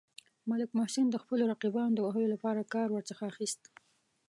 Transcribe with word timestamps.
ملک 0.49 0.69
محسن 0.77 1.05
د 1.09 1.15
خپلو 1.23 1.43
رقیبانو 1.53 1.95
د 1.95 1.99
وهلو 2.05 2.27
لپاره 2.33 2.69
کار 2.73 2.87
ورڅخه 2.91 3.23
اخیست. 3.31 3.61